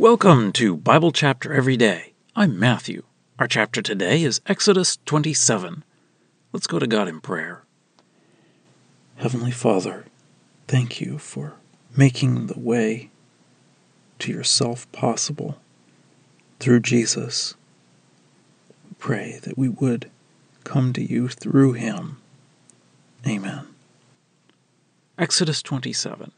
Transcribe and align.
Welcome 0.00 0.52
to 0.52 0.78
Bible 0.78 1.12
Chapter 1.12 1.52
Every 1.52 1.76
Day. 1.76 2.14
I'm 2.34 2.58
Matthew. 2.58 3.02
Our 3.38 3.46
chapter 3.46 3.82
today 3.82 4.22
is 4.22 4.40
Exodus 4.46 4.96
27. 5.04 5.84
Let's 6.54 6.66
go 6.66 6.78
to 6.78 6.86
God 6.86 7.06
in 7.06 7.20
prayer. 7.20 7.64
Heavenly 9.16 9.50
Father, 9.50 10.06
thank 10.66 11.02
you 11.02 11.18
for 11.18 11.52
making 11.94 12.46
the 12.46 12.58
way 12.58 13.10
to 14.20 14.32
yourself 14.32 14.90
possible 14.90 15.60
through 16.60 16.80
Jesus. 16.80 17.54
We 18.88 18.94
pray 18.98 19.38
that 19.42 19.58
we 19.58 19.68
would 19.68 20.10
come 20.64 20.94
to 20.94 21.02
you 21.02 21.28
through 21.28 21.74
him. 21.74 22.22
Amen. 23.26 23.66
Exodus 25.18 25.60
27. 25.60 26.32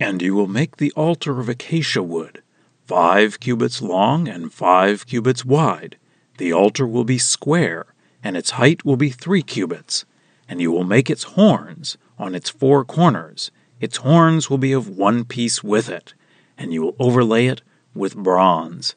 And 0.00 0.20
you 0.20 0.34
will 0.34 0.48
make 0.48 0.76
the 0.76 0.92
altar 0.92 1.38
of 1.38 1.48
acacia 1.48 2.02
wood, 2.02 2.42
five 2.86 3.38
cubits 3.38 3.80
long 3.80 4.26
and 4.26 4.52
five 4.52 5.06
cubits 5.06 5.44
wide. 5.44 5.96
The 6.38 6.52
altar 6.52 6.86
will 6.86 7.04
be 7.04 7.18
square, 7.18 7.86
and 8.22 8.36
its 8.36 8.52
height 8.52 8.84
will 8.84 8.96
be 8.96 9.10
three 9.10 9.42
cubits. 9.42 10.04
And 10.48 10.60
you 10.60 10.72
will 10.72 10.84
make 10.84 11.08
its 11.08 11.22
horns 11.22 11.96
on 12.18 12.34
its 12.34 12.50
four 12.50 12.84
corners. 12.84 13.52
Its 13.80 13.98
horns 13.98 14.50
will 14.50 14.58
be 14.58 14.72
of 14.72 14.88
one 14.88 15.24
piece 15.24 15.62
with 15.62 15.88
it, 15.88 16.14
and 16.58 16.72
you 16.72 16.82
will 16.82 16.96
overlay 16.98 17.46
it 17.46 17.62
with 17.94 18.16
bronze. 18.16 18.96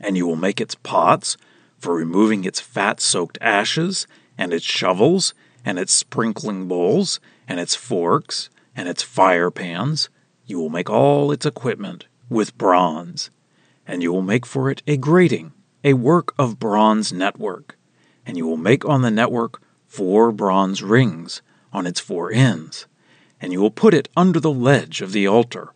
And 0.00 0.16
you 0.16 0.26
will 0.26 0.36
make 0.36 0.60
its 0.60 0.74
pots 0.74 1.36
for 1.78 1.94
removing 1.94 2.44
its 2.44 2.60
fat 2.60 3.00
soaked 3.00 3.38
ashes, 3.40 4.06
and 4.38 4.52
its 4.54 4.64
shovels, 4.64 5.34
and 5.64 5.78
its 5.78 5.92
sprinkling 5.92 6.68
bowls, 6.68 7.20
and 7.46 7.60
its 7.60 7.74
forks, 7.74 8.48
and 8.74 8.88
its 8.88 9.02
fire 9.02 9.50
pans 9.50 10.08
you 10.48 10.58
will 10.58 10.70
make 10.70 10.88
all 10.88 11.30
its 11.30 11.44
equipment 11.44 12.06
with 12.30 12.56
bronze, 12.56 13.30
and 13.86 14.02
you 14.02 14.10
will 14.10 14.22
make 14.22 14.46
for 14.46 14.70
it 14.70 14.82
a 14.86 14.96
grating, 14.96 15.52
a 15.84 15.92
work 15.92 16.32
of 16.38 16.58
bronze 16.58 17.12
network, 17.12 17.76
and 18.24 18.38
you 18.38 18.46
will 18.46 18.56
make 18.56 18.82
on 18.86 19.02
the 19.02 19.10
network 19.10 19.60
four 19.86 20.32
bronze 20.32 20.82
rings 20.82 21.42
on 21.70 21.86
its 21.86 22.00
four 22.00 22.32
ends, 22.32 22.86
and 23.42 23.52
you 23.52 23.60
will 23.60 23.70
put 23.70 23.92
it 23.92 24.08
under 24.16 24.40
the 24.40 24.50
ledge 24.50 25.02
of 25.02 25.12
the 25.12 25.26
altar, 25.26 25.74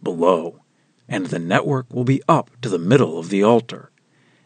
below, 0.00 0.60
and 1.08 1.26
the 1.26 1.40
network 1.40 1.92
will 1.92 2.04
be 2.04 2.22
up 2.28 2.48
to 2.60 2.68
the 2.68 2.78
middle 2.78 3.18
of 3.18 3.28
the 3.28 3.42
altar. 3.42 3.90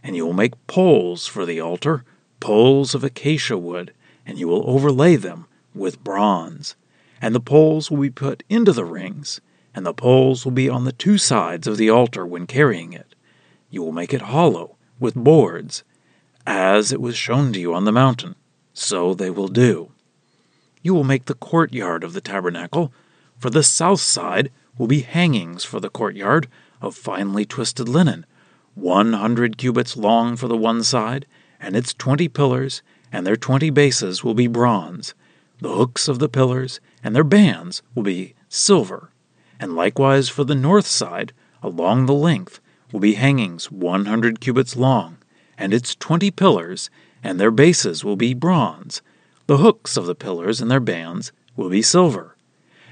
And 0.03 0.17
you 0.17 0.25
will 0.25 0.33
make 0.33 0.67
poles 0.67 1.27
for 1.27 1.45
the 1.45 1.61
altar, 1.61 2.03
poles 2.41 2.95
of 2.95 3.05
acacia 3.05 3.59
wood, 3.59 3.93
and 4.25 4.39
you 4.39 4.49
will 4.49 4.69
overlay 4.69 5.17
them 5.17 5.47
with 5.75 6.03
bronze. 6.03 6.77
And 7.21 7.35
the 7.35 7.41
poles 7.41 7.91
will 7.91 7.99
be 7.99 8.11
put 8.11 8.43
into 8.49 8.73
the 8.73 8.85
rings, 8.85 9.41
and 9.77 9.85
the 9.85 9.93
poles 9.93 10.47
will 10.47 10.53
be 10.53 10.71
on 10.71 10.85
the 10.85 10.93
two 10.93 11.19
sides 11.19 11.67
of 11.67 11.77
the 11.77 11.91
altar 11.91 12.25
when 12.25 12.47
carrying 12.47 12.95
it. 12.95 13.15
You 13.69 13.83
will 13.83 13.93
make 13.93 14.15
it 14.15 14.23
hollow, 14.23 14.77
with 14.99 15.15
boards. 15.15 15.85
As 16.47 16.93
it 16.93 17.01
was 17.01 17.15
shown 17.15 17.53
to 17.53 17.61
you 17.61 17.75
on 17.75 17.85
the 17.85 17.93
mountain, 17.93 18.37
so 18.73 19.13
they 19.13 19.29
will 19.29 19.49
do. 19.49 19.93
You 20.83 20.95
will 20.95 21.05
make 21.05 21.27
the 21.27 21.35
courtyard 21.35 22.05
of 22.05 22.15
the 22.15 22.23
tabernacle. 22.23 22.91
For 23.39 23.51
the 23.51 23.63
south 23.63 24.01
side 24.01 24.51
will 24.79 24.87
be 24.87 25.01
hangings 25.01 25.63
for 25.65 25.79
the 25.79 25.91
courtyard 25.91 26.49
of 26.81 26.95
finely 26.95 27.45
twisted 27.45 27.87
linen, 27.87 28.25
one 28.75 29.13
hundred 29.13 29.59
cubits 29.59 29.95
long 29.95 30.37
for 30.37 30.49
the 30.49 30.57
one 30.57 30.85
side, 30.85 31.27
and 31.61 31.77
its 31.77 31.93
twenty 31.93 32.29
pillars, 32.29 32.81
and 33.13 33.27
their 33.27 33.37
twenty 33.37 33.69
bases 33.69 34.25
will 34.25 34.35
be 34.35 34.47
bronze. 34.47 35.13
The 35.61 35.75
hooks 35.75 36.09
of 36.09 36.19
the 36.19 36.31
pillars 36.31 36.81
and 37.03 37.15
their 37.15 37.25
bands 37.25 37.83
will 37.95 38.05
be 38.05 38.35
silver 38.49 39.11
and 39.59 39.75
likewise 39.75 40.29
for 40.29 40.45
the 40.45 40.55
north 40.55 40.87
side, 40.87 41.33
along 41.63 42.07
the 42.07 42.15
length, 42.15 42.61
will 42.93 43.01
be 43.01 43.15
hangings 43.15 43.71
one 43.71 44.07
hundred 44.07 44.41
cubits 44.41 44.77
long, 44.77 45.19
and 45.59 45.73
its 45.75 45.95
twenty 45.95 46.31
pillars, 46.31 46.91
and 47.23 47.41
their 47.41 47.51
bases 47.51 48.05
will 48.05 48.17
be 48.17 48.35
bronze. 48.35 49.03
The 49.47 49.59
hooks 49.59 49.97
of 49.97 50.07
the 50.07 50.15
pillars 50.15 50.61
and 50.61 50.71
their 50.71 50.81
bands 50.81 51.33
will 51.57 51.71
be 51.71 51.83
silver. 51.83 52.37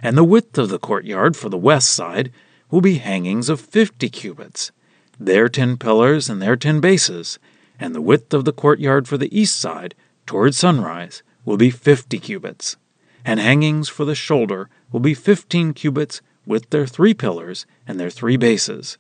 And 0.03 0.17
the 0.17 0.25
width 0.25 0.59
of 0.59 0.69
the 0.69 0.79
courtyard 0.79 1.37
for 1.37 1.49
the 1.49 1.59
west 1.59 1.91
side 1.91 2.33
will 2.71 2.81
be 2.81 2.99
hangings 2.99 3.49
of 3.49 3.61
fifty 3.61 4.09
cubits, 4.09 4.73
their 5.19 5.49
ten 5.49 5.77
pillars 5.77 6.29
and 6.29 6.43
their 6.43 6.57
ten 6.57 6.81
bases, 6.81 7.39
and 7.79 7.95
the 7.95 8.01
width 8.01 8.35
of 8.35 8.45
the 8.45 8.53
courtyard 8.53 9.07
for 9.07 9.17
the 9.17 9.37
east 9.39 9.59
side, 9.59 9.95
toward 10.27 10.55
sunrise, 10.55 11.23
will 11.45 11.57
be 11.57 11.71
fifty 11.71 12.19
cubits. 12.19 12.77
And 13.25 13.41
hangings 13.41 13.89
for 13.89 14.05
the 14.05 14.15
shoulder 14.15 14.69
will 14.93 15.01
be 15.01 15.15
fifteen 15.15 15.73
cubits 15.73 16.21
with 16.47 16.71
their 16.71 16.87
three 16.87 17.15
pillars 17.15 17.67
and 17.87 17.99
their 17.99 18.11
three 18.11 18.37
bases. 18.37 18.99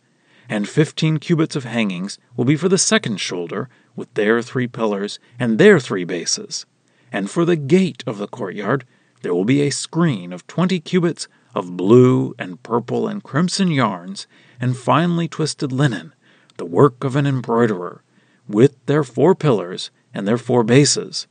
And 0.48 0.68
fifteen 0.68 1.18
cubits 1.18 1.56
of 1.56 1.64
hangings 1.64 2.18
will 2.36 2.44
be 2.44 2.56
for 2.56 2.68
the 2.68 2.78
second 2.78 3.18
shoulder, 3.18 3.68
with 3.96 4.12
their 4.14 4.42
three 4.42 4.66
pillars 4.66 5.18
and 5.38 5.58
their 5.58 5.80
three 5.80 6.04
bases. 6.04 6.66
And 7.12 7.30
for 7.30 7.44
the 7.44 7.56
gate 7.56 8.02
of 8.06 8.18
the 8.18 8.26
courtyard 8.28 8.84
there 9.22 9.34
will 9.34 9.44
be 9.44 9.62
a 9.62 9.70
screen 9.70 10.32
of 10.32 10.46
twenty 10.46 10.80
cubits 10.80 11.28
of 11.54 11.76
blue 11.76 12.34
and 12.38 12.62
purple 12.62 13.08
and 13.08 13.22
crimson 13.22 13.70
yarns 13.70 14.26
and 14.60 14.76
finely 14.76 15.28
twisted 15.28 15.72
linen, 15.72 16.12
the 16.56 16.66
work 16.66 17.04
of 17.04 17.16
an 17.16 17.26
embroiderer, 17.26 18.02
with 18.48 18.84
their 18.86 19.04
four 19.04 19.34
pillars 19.34 19.90
and 20.12 20.28
their 20.28 20.36
four 20.36 20.62
bases. 20.62 21.26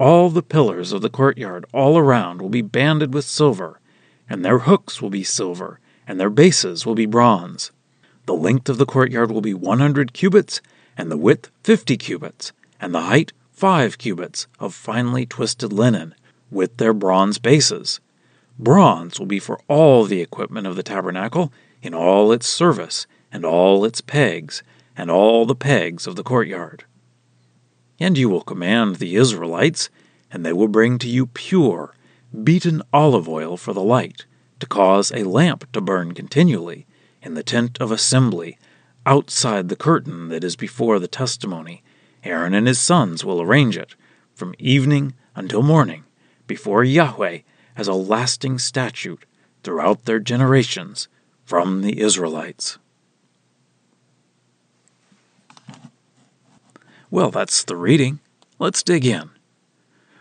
All 0.00 0.30
the 0.30 0.42
pillars 0.42 0.92
of 0.92 1.02
the 1.02 1.10
courtyard 1.10 1.64
all 1.72 1.96
around 1.96 2.42
will 2.42 2.48
be 2.48 2.62
banded 2.62 3.14
with 3.14 3.24
silver, 3.24 3.78
and 4.32 4.42
their 4.42 4.60
hooks 4.60 5.02
will 5.02 5.10
be 5.10 5.22
silver, 5.22 5.78
and 6.06 6.18
their 6.18 6.30
bases 6.30 6.86
will 6.86 6.94
be 6.94 7.04
bronze. 7.04 7.70
The 8.24 8.32
length 8.32 8.70
of 8.70 8.78
the 8.78 8.86
courtyard 8.86 9.30
will 9.30 9.42
be 9.42 9.52
100 9.52 10.14
cubits, 10.14 10.62
and 10.96 11.10
the 11.10 11.18
width 11.18 11.50
50 11.64 11.98
cubits, 11.98 12.50
and 12.80 12.94
the 12.94 13.02
height 13.02 13.34
5 13.52 13.98
cubits 13.98 14.46
of 14.58 14.72
finely 14.72 15.26
twisted 15.26 15.70
linen, 15.70 16.14
with 16.50 16.78
their 16.78 16.94
bronze 16.94 17.38
bases. 17.38 18.00
Bronze 18.58 19.18
will 19.18 19.26
be 19.26 19.38
for 19.38 19.60
all 19.68 20.06
the 20.06 20.22
equipment 20.22 20.66
of 20.66 20.76
the 20.76 20.82
tabernacle, 20.82 21.52
in 21.82 21.92
all 21.92 22.32
its 22.32 22.46
service, 22.46 23.06
and 23.30 23.44
all 23.44 23.84
its 23.84 24.00
pegs, 24.00 24.62
and 24.96 25.10
all 25.10 25.44
the 25.44 25.54
pegs 25.54 26.06
of 26.06 26.16
the 26.16 26.24
courtyard. 26.24 26.84
And 28.00 28.16
you 28.16 28.30
will 28.30 28.40
command 28.40 28.96
the 28.96 29.14
Israelites, 29.14 29.90
and 30.30 30.42
they 30.42 30.54
will 30.54 30.68
bring 30.68 30.96
to 31.00 31.08
you 31.08 31.26
pure 31.26 31.92
beaten 32.42 32.82
olive 32.92 33.28
oil 33.28 33.56
for 33.56 33.72
the 33.72 33.82
light, 33.82 34.26
to 34.60 34.66
cause 34.66 35.12
a 35.12 35.24
lamp 35.24 35.70
to 35.72 35.80
burn 35.80 36.12
continually 36.12 36.86
in 37.22 37.34
the 37.34 37.42
tent 37.42 37.78
of 37.80 37.90
assembly, 37.90 38.58
outside 39.04 39.68
the 39.68 39.76
curtain 39.76 40.28
that 40.28 40.44
is 40.44 40.56
before 40.56 40.98
the 40.98 41.08
testimony. 41.08 41.82
Aaron 42.24 42.54
and 42.54 42.66
his 42.66 42.78
sons 42.78 43.24
will 43.24 43.40
arrange 43.40 43.76
it, 43.76 43.94
from 44.34 44.54
evening 44.58 45.14
until 45.34 45.62
morning, 45.62 46.04
before 46.46 46.84
Yahweh 46.84 47.38
as 47.76 47.88
a 47.88 47.94
lasting 47.94 48.58
statute 48.58 49.24
throughout 49.62 50.04
their 50.04 50.18
generations 50.18 51.08
from 51.44 51.82
the 51.82 52.00
Israelites. 52.00 52.78
Well, 57.10 57.30
that's 57.30 57.64
the 57.64 57.76
reading. 57.76 58.20
Let's 58.58 58.82
dig 58.82 59.04
in. 59.04 59.30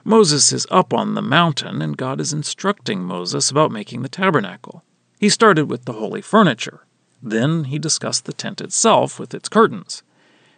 Moses 0.04 0.52
is 0.52 0.66
up 0.72 0.94
on 0.94 1.14
the 1.14 1.22
mountain, 1.22 1.82
and 1.82 1.96
God 1.96 2.20
is 2.20 2.34
instructing 2.34 3.04
Moses 3.04 3.52
about 3.52 3.72
making 3.72 4.02
the 4.02 4.10
tabernacle. 4.10 4.84
He 5.20 5.30
started 5.30 5.70
with 5.70 5.86
the 5.86 5.94
holy 5.94 6.22
furniture. 6.22 6.86
Then 7.22 7.66
he 7.66 7.78
discussed 7.78 8.26
the 8.26 8.34
tent 8.34 8.62
itself 8.62 9.20
with 9.20 9.34
its 9.34 9.48
curtains. 9.48 10.02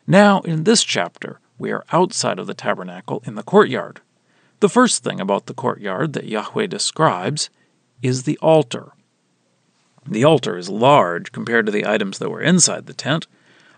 Now, 0.08 0.40
in 0.42 0.64
this 0.64 0.84
chapter, 0.84 1.40
we 1.58 1.72
are 1.72 1.84
outside 1.92 2.40
of 2.40 2.48
the 2.48 2.54
tabernacle 2.54 3.22
in 3.26 3.36
the 3.36 3.44
courtyard. 3.44 4.00
The 4.62 4.70
first 4.70 5.04
thing 5.04 5.20
about 5.20 5.48
the 5.48 5.54
courtyard 5.54 6.14
that 6.14 6.28
Yahweh 6.28 6.68
describes 6.68 7.50
is 8.02 8.24
the 8.24 8.38
altar. 8.42 8.94
The 10.08 10.24
altar 10.24 10.58
is 10.58 10.70
large 10.70 11.34
compared 11.34 11.66
to 11.66 11.72
the 11.72 11.86
items 11.86 12.20
that 12.20 12.30
were 12.30 12.42
inside 12.42 12.86
the 12.86 12.94
tent. 12.94 13.28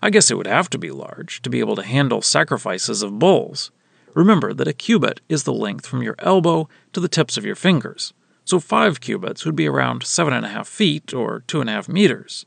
I 0.00 0.10
guess 0.10 0.30
it 0.30 0.36
would 0.36 0.46
have 0.46 0.70
to 0.70 0.78
be 0.78 0.90
large 0.90 1.42
to 1.42 1.50
be 1.50 1.58
able 1.58 1.74
to 1.76 1.82
handle 1.82 2.22
sacrifices 2.22 3.02
of 3.02 3.18
bulls. 3.18 3.72
Remember 4.16 4.54
that 4.54 4.66
a 4.66 4.72
cubit 4.72 5.20
is 5.28 5.42
the 5.42 5.52
length 5.52 5.86
from 5.86 6.02
your 6.02 6.14
elbow 6.20 6.70
to 6.94 7.00
the 7.00 7.08
tips 7.08 7.36
of 7.36 7.44
your 7.44 7.54
fingers, 7.54 8.14
so 8.46 8.58
five 8.58 8.98
cubits 8.98 9.44
would 9.44 9.54
be 9.54 9.66
around 9.68 10.04
seven 10.04 10.32
and 10.32 10.46
a 10.46 10.48
half 10.48 10.66
feet 10.66 11.12
or 11.12 11.40
two 11.40 11.60
and 11.60 11.68
a 11.68 11.74
half 11.74 11.86
meters. 11.86 12.46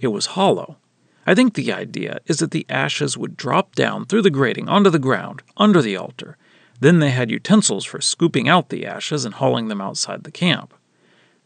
It 0.00 0.08
was 0.08 0.36
hollow. 0.36 0.76
I 1.26 1.34
think 1.34 1.54
the 1.54 1.72
idea 1.72 2.18
is 2.26 2.40
that 2.40 2.50
the 2.50 2.66
ashes 2.68 3.16
would 3.16 3.38
drop 3.38 3.74
down 3.74 4.04
through 4.04 4.20
the 4.20 4.28
grating 4.28 4.68
onto 4.68 4.90
the 4.90 4.98
ground 4.98 5.42
under 5.56 5.80
the 5.80 5.96
altar. 5.96 6.36
Then 6.78 6.98
they 6.98 7.10
had 7.10 7.30
utensils 7.30 7.86
for 7.86 8.02
scooping 8.02 8.46
out 8.46 8.68
the 8.68 8.84
ashes 8.84 9.24
and 9.24 9.36
hauling 9.36 9.68
them 9.68 9.80
outside 9.80 10.24
the 10.24 10.30
camp. 10.30 10.74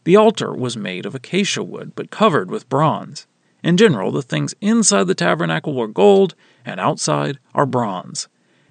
The 0.03 0.17
altar 0.17 0.53
was 0.53 0.75
made 0.75 1.05
of 1.05 1.15
acacia 1.15 1.63
wood 1.63 1.93
but 1.95 2.11
covered 2.11 2.51
with 2.51 2.67
bronze. 2.67 3.27
In 3.63 3.77
general, 3.77 4.11
the 4.11 4.21
things 4.21 4.55
inside 4.59 5.07
the 5.07 5.15
tabernacle 5.15 5.73
were 5.73 5.87
gold 5.87 6.35
and 6.65 6.81
outside 6.81 7.39
are 7.55 7.65
bronze 7.65 8.27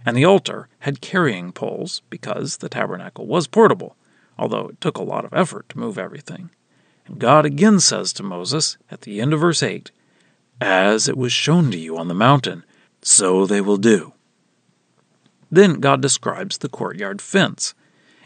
and 0.06 0.17
the 0.17 0.25
altar 0.25 0.69
had 0.79 1.00
carrying 1.00 1.50
poles 1.50 2.00
because 2.08 2.58
the 2.58 2.69
tabernacle 2.69 3.26
was 3.26 3.49
portable, 3.49 3.97
although 4.38 4.69
it 4.69 4.81
took 4.81 4.97
a 4.97 5.03
lot 5.03 5.25
of 5.25 5.35
effort 5.35 5.69
to 5.69 5.79
move 5.79 5.99
everything. 5.99 6.49
And 7.06 7.19
God 7.19 7.44
again 7.44 7.81
says 7.81 8.12
to 8.14 8.23
Moses 8.23 8.79
at 8.88 9.00
the 9.00 9.20
end 9.20 9.35
of 9.35 9.41
verse 9.41 9.64
8, 9.64 9.91
As 10.61 11.08
it 11.08 11.17
was 11.17 11.32
shown 11.32 11.73
to 11.73 11.76
you 11.76 11.99
on 11.99 12.06
the 12.06 12.14
mountain, 12.14 12.64
so 13.03 13.47
they 13.47 13.61
will 13.61 13.76
do. 13.76 14.12
Then 15.50 15.81
God 15.81 16.00
describes 16.03 16.58
the 16.58 16.69
courtyard 16.69 17.20
fence. 17.20 17.75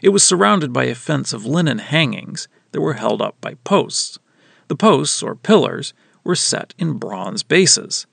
It 0.03 0.09
was 0.09 0.23
surrounded 0.23 0.71
by 0.71 0.85
a 0.85 0.95
fence 0.95 1.33
of 1.33 1.45
linen 1.45 1.79
hangings 1.79 2.47
that 2.71 2.81
were 2.81 2.93
held 2.93 3.21
up 3.21 3.39
by 3.41 3.55
posts. 3.63 4.19
The 4.67 4.75
posts, 4.75 5.21
or 5.21 5.35
pillars, 5.35 5.93
were 6.23 6.35
set 6.35 6.73
in 6.77 6.93
bronze 6.93 7.43
bases. 7.43 8.05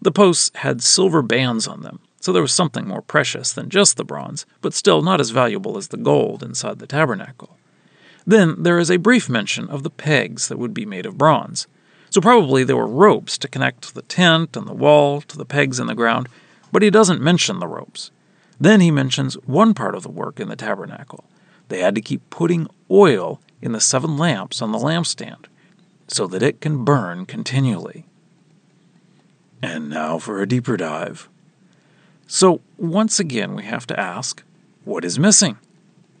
The 0.00 0.12
posts 0.12 0.50
had 0.56 0.82
silver 0.82 1.22
bands 1.22 1.66
on 1.66 1.82
them, 1.82 2.00
so 2.24 2.32
there 2.32 2.40
was 2.40 2.54
something 2.54 2.88
more 2.88 3.02
precious 3.02 3.52
than 3.52 3.68
just 3.68 3.98
the 3.98 4.02
bronze, 4.02 4.46
but 4.62 4.72
still 4.72 5.02
not 5.02 5.20
as 5.20 5.28
valuable 5.28 5.76
as 5.76 5.88
the 5.88 5.98
gold 5.98 6.42
inside 6.42 6.78
the 6.78 6.86
tabernacle. 6.86 7.58
Then 8.26 8.62
there 8.62 8.78
is 8.78 8.90
a 8.90 8.96
brief 8.96 9.28
mention 9.28 9.68
of 9.68 9.82
the 9.82 9.90
pegs 9.90 10.48
that 10.48 10.58
would 10.58 10.72
be 10.72 10.86
made 10.86 11.04
of 11.04 11.18
bronze. 11.18 11.66
So 12.08 12.22
probably 12.22 12.64
there 12.64 12.78
were 12.78 12.86
ropes 12.86 13.36
to 13.36 13.46
connect 13.46 13.94
the 13.94 14.00
tent 14.00 14.56
and 14.56 14.66
the 14.66 14.72
wall 14.72 15.20
to 15.20 15.36
the 15.36 15.44
pegs 15.44 15.78
in 15.78 15.86
the 15.86 15.94
ground, 15.94 16.30
but 16.72 16.80
he 16.80 16.88
doesn't 16.88 17.20
mention 17.20 17.58
the 17.58 17.68
ropes. 17.68 18.10
Then 18.58 18.80
he 18.80 18.90
mentions 18.90 19.34
one 19.44 19.74
part 19.74 19.94
of 19.94 20.02
the 20.02 20.08
work 20.08 20.40
in 20.40 20.48
the 20.48 20.56
tabernacle. 20.56 21.24
They 21.68 21.80
had 21.80 21.94
to 21.94 22.00
keep 22.00 22.30
putting 22.30 22.68
oil 22.90 23.38
in 23.60 23.72
the 23.72 23.82
seven 23.82 24.16
lamps 24.16 24.62
on 24.62 24.72
the 24.72 24.78
lampstand 24.78 25.44
so 26.08 26.26
that 26.28 26.42
it 26.42 26.62
can 26.62 26.86
burn 26.86 27.26
continually. 27.26 28.06
And 29.60 29.90
now 29.90 30.18
for 30.18 30.40
a 30.40 30.48
deeper 30.48 30.78
dive. 30.78 31.28
So, 32.26 32.60
once 32.78 33.20
again, 33.20 33.54
we 33.54 33.64
have 33.64 33.86
to 33.88 34.00
ask 34.00 34.42
what 34.84 35.04
is 35.04 35.18
missing? 35.18 35.58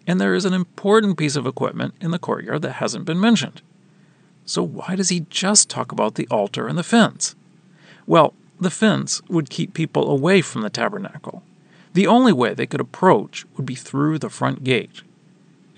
And 0.06 0.20
there 0.20 0.34
is 0.34 0.44
an 0.44 0.52
important 0.52 1.16
piece 1.16 1.36
of 1.36 1.46
equipment 1.46 1.94
in 2.00 2.10
the 2.10 2.18
courtyard 2.18 2.62
that 2.62 2.72
hasn't 2.72 3.06
been 3.06 3.20
mentioned. 3.20 3.62
So, 4.44 4.62
why 4.62 4.96
does 4.96 5.08
he 5.08 5.26
just 5.30 5.70
talk 5.70 5.92
about 5.92 6.16
the 6.16 6.28
altar 6.30 6.68
and 6.68 6.76
the 6.76 6.82
fence? 6.82 7.34
Well, 8.06 8.34
the 8.60 8.70
fence 8.70 9.22
would 9.28 9.50
keep 9.50 9.72
people 9.72 10.10
away 10.10 10.42
from 10.42 10.62
the 10.62 10.70
tabernacle. 10.70 11.42
The 11.94 12.06
only 12.06 12.32
way 12.32 12.52
they 12.54 12.66
could 12.66 12.80
approach 12.80 13.46
would 13.56 13.66
be 13.66 13.74
through 13.74 14.18
the 14.18 14.28
front 14.28 14.64
gate. 14.64 15.02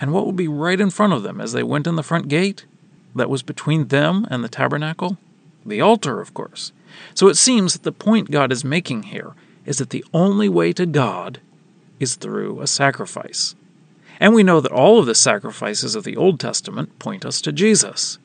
And 0.01 0.13
what 0.13 0.27
would 0.27 0.37
be 0.37 0.49
right 0.49 0.81
in 0.81 0.91
front 0.91 1.13
of 1.13 1.23
them 1.23 1.41
as 1.41 1.53
they 1.53 1.63
went 1.63 1.87
in 1.87 1.97
the 1.97 2.03
front 2.03 2.29
gate? 2.29 2.67
That 3.15 3.31
was 3.31 3.43
between 3.43 3.89
them 3.89 4.27
and 4.31 4.43
the 4.43 4.49
tabernacle? 4.49 5.19
The 5.65 5.81
altar, 5.81 6.21
of 6.21 6.35
course. 6.35 6.73
So 7.15 7.29
it 7.29 7.37
seems 7.37 7.73
that 7.73 7.83
the 7.83 7.93
point 7.93 8.31
God 8.31 8.53
is 8.53 8.65
making 8.65 9.05
here 9.05 9.35
is 9.67 9.79
that 9.79 9.91
the 9.91 10.05
only 10.15 10.49
way 10.49 10.73
to 10.73 10.87
God 10.87 11.41
is 12.01 12.15
through 12.15 12.61
a 12.61 12.67
sacrifice. 12.67 13.55
And 14.19 14.35
we 14.35 14.43
know 14.43 14.61
that 14.61 14.73
all 14.73 14.99
of 14.99 15.07
the 15.07 15.15
sacrifices 15.15 15.95
of 15.95 16.05
the 16.05 16.17
Old 16.17 16.41
Testament 16.41 16.99
point 16.99 17.27
us 17.27 17.43
to 17.43 17.53
Jesus. 17.53 18.19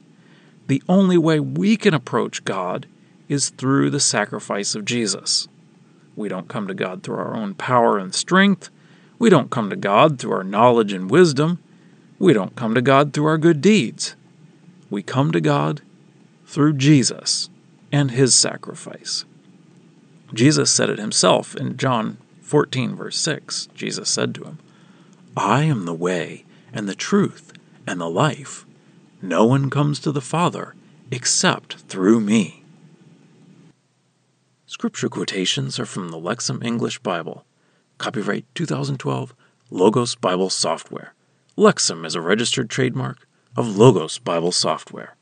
The 0.67 0.81
only 0.87 1.17
way 1.17 1.39
we 1.39 1.75
can 1.75 1.93
approach 1.93 2.45
God 2.45 2.85
is 3.27 3.49
through 3.49 3.89
the 3.89 3.99
sacrifice 3.99 4.75
of 4.75 4.85
Jesus. 4.85 5.47
We 6.15 6.29
don't 6.29 6.47
come 6.47 6.67
to 6.67 6.73
God 6.73 7.03
through 7.03 7.17
our 7.17 7.35
own 7.35 7.55
power 7.55 7.97
and 7.97 8.13
strength. 8.13 8.69
We 9.19 9.29
don't 9.29 9.49
come 9.49 9.69
to 9.69 9.75
God 9.75 10.19
through 10.19 10.33
our 10.33 10.43
knowledge 10.43 10.93
and 10.93 11.09
wisdom. 11.09 11.59
We 12.19 12.33
don't 12.33 12.55
come 12.55 12.75
to 12.75 12.81
God 12.81 13.13
through 13.13 13.25
our 13.25 13.37
good 13.37 13.61
deeds. 13.61 14.15
We 14.89 15.01
come 15.01 15.31
to 15.31 15.41
God 15.41 15.81
through 16.45 16.73
Jesus 16.73 17.49
and 17.91 18.11
his 18.11 18.35
sacrifice. 18.35 19.25
Jesus 20.33 20.71
said 20.71 20.89
it 20.89 20.99
himself 20.99 21.55
in 21.55 21.77
John 21.77 22.17
14, 22.41 22.95
verse 22.95 23.17
6. 23.17 23.67
Jesus 23.75 24.09
said 24.09 24.33
to 24.35 24.43
him, 24.43 24.59
I 25.35 25.63
am 25.63 25.85
the 25.85 25.93
way 25.93 26.45
and 26.73 26.87
the 26.87 26.95
truth 26.95 27.53
and 27.87 27.99
the 27.99 28.09
life. 28.09 28.65
No 29.21 29.45
one 29.45 29.69
comes 29.69 29.99
to 30.01 30.11
the 30.11 30.21
Father 30.21 30.75
except 31.11 31.75
through 31.89 32.21
me. 32.21 32.63
Scripture 34.65 35.09
quotations 35.09 35.79
are 35.79 35.85
from 35.85 36.09
the 36.09 36.17
Lexham 36.17 36.63
English 36.63 36.99
Bible. 36.99 37.45
Copyright 37.97 38.45
2012, 38.55 39.35
Logos 39.69 40.15
Bible 40.15 40.49
Software. 40.49 41.13
Lexham 41.57 42.05
is 42.05 42.15
a 42.15 42.21
registered 42.21 42.69
trademark 42.69 43.27
of 43.55 43.77
Logos 43.77 44.17
Bible 44.17 44.51
Software. 44.51 45.15